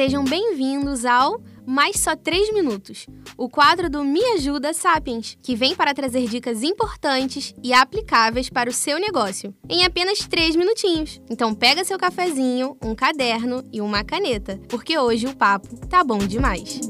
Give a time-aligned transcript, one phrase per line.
[0.00, 3.06] Sejam bem-vindos ao Mais Só 3 Minutos,
[3.36, 8.70] o quadro do Me Ajuda Sapiens, que vem para trazer dicas importantes e aplicáveis para
[8.70, 11.20] o seu negócio, em apenas 3 minutinhos.
[11.28, 16.16] Então pega seu cafezinho, um caderno e uma caneta, porque hoje o papo tá bom
[16.16, 16.80] demais.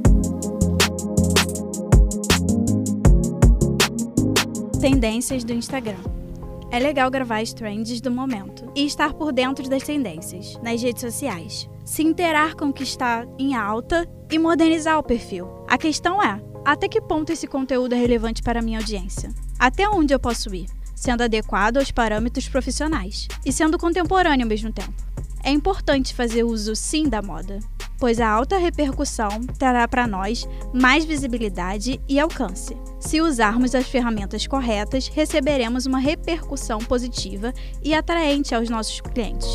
[4.81, 6.20] Tendências do Instagram.
[6.73, 11.01] É legal gravar as trends do momento e estar por dentro das tendências nas redes
[11.01, 11.69] sociais.
[11.85, 15.49] Se interar com o que está em alta e modernizar o perfil.
[15.69, 19.35] A questão é: até que ponto esse conteúdo é relevante para minha audiência?
[19.59, 20.67] Até onde eu posso ir?
[20.95, 24.95] Sendo adequado aos parâmetros profissionais e sendo contemporâneo ao mesmo tempo.
[25.43, 27.59] É importante fazer uso sim da moda,
[27.99, 32.77] pois a alta repercussão trará para nós mais visibilidade e alcance.
[33.01, 39.49] Se usarmos as ferramentas corretas, receberemos uma repercussão positiva e atraente aos nossos clientes.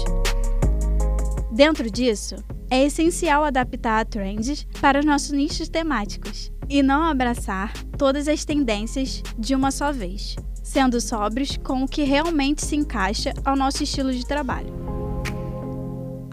[1.51, 2.35] Dentro disso,
[2.69, 9.21] é essencial adaptar trends para os nossos nichos temáticos e não abraçar todas as tendências
[9.37, 14.11] de uma só vez, sendo sóbrios com o que realmente se encaixa ao nosso estilo
[14.11, 14.84] de trabalho.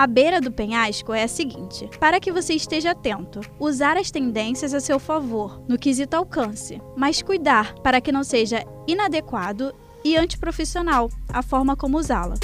[0.03, 4.75] A beira do penhasco é a seguinte: para que você esteja atento, usar as tendências
[4.75, 9.73] a seu favor, no quesito alcance, mas cuidar para que não seja inadequado
[10.05, 12.34] e antiprofissional a forma como usá-la.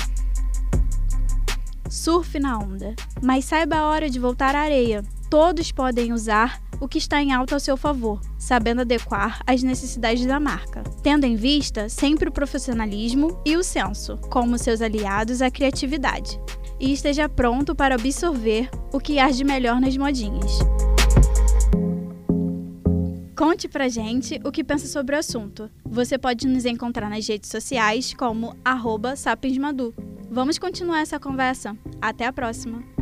[1.91, 5.03] Surfe na onda, mas saiba a hora de voltar à areia.
[5.29, 10.25] Todos podem usar o que está em alta ao seu favor, sabendo adequar às necessidades
[10.25, 15.51] da marca, tendo em vista sempre o profissionalismo e o senso como seus aliados à
[15.51, 16.39] criatividade
[16.81, 20.59] e esteja pronto para absorver o que há de melhor nas modinhas.
[23.37, 25.71] Conte pra gente o que pensa sobre o assunto.
[25.85, 28.57] Você pode nos encontrar nas redes sociais como
[29.15, 29.95] sapiensmadu.
[30.31, 31.77] Vamos continuar essa conversa.
[32.01, 32.98] Até a próxima!